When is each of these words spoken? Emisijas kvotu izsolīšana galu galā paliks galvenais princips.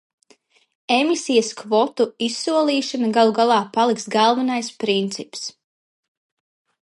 Emisijas 0.93 1.51
kvotu 1.59 2.07
izsolīšana 2.27 3.11
galu 3.17 3.35
galā 3.41 3.59
paliks 3.77 4.09
galvenais 4.15 4.71
princips. 4.85 5.45